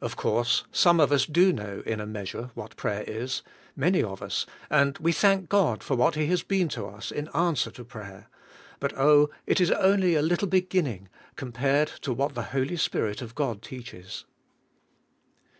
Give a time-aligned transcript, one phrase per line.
[0.00, 3.42] Of course some of us do know in a measure what prayer is,
[3.76, 7.28] many of us, and we thank God for what he has been to us in
[7.28, 8.26] answer to prayer,
[8.80, 13.36] but oh, it is only a little beginning co:r.pared to what the Holy Spirit of
[13.36, 14.24] God teaches.